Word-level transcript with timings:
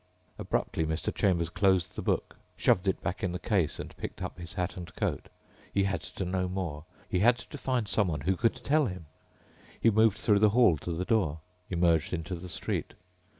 _Abruptly 0.39 0.83
Mr. 0.83 1.13
Chambers 1.13 1.51
closed 1.51 1.95
the 1.95 2.01
book, 2.01 2.35
shoved 2.57 2.87
it 2.87 3.03
back 3.03 3.23
in 3.23 3.33
the 3.33 3.37
case 3.37 3.77
and 3.77 3.95
picked 3.97 4.19
up 4.23 4.39
his 4.39 4.55
hat 4.55 4.75
and 4.75 4.91
coat. 4.95 5.29
He 5.71 5.83
had 5.83 6.01
to 6.01 6.25
know 6.25 6.49
more. 6.49 6.85
He 7.07 7.19
had 7.19 7.37
to 7.37 7.57
find 7.59 7.87
someone 7.87 8.21
who 8.21 8.35
could 8.35 8.55
tell 8.55 8.87
him. 8.87 9.05
He 9.79 9.91
moved 9.91 10.17
through 10.17 10.39
the 10.39 10.49
hall 10.57 10.75
to 10.79 10.91
the 10.93 11.05
door, 11.05 11.41
emerged 11.69 12.13
into 12.13 12.33
the 12.33 12.49
street. 12.49 12.95